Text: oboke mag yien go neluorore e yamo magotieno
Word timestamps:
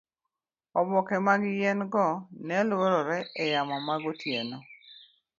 oboke 0.79 1.15
mag 1.27 1.41
yien 1.57 1.79
go 1.93 2.07
neluorore 2.47 3.19
e 3.43 3.43
yamo 3.53 3.77
magotieno 3.87 4.57